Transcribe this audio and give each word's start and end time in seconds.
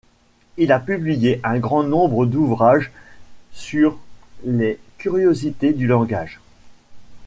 Il 0.57 0.71
a 0.71 0.79
publié 0.79 1.39
un 1.43 1.59
grand 1.59 1.83
nombre 1.83 2.25
d'ouvrages 2.25 2.89
sur 3.51 3.99
les 4.45 4.79
curiosités 4.97 5.73
du 5.73 5.85
langage. 5.85 6.39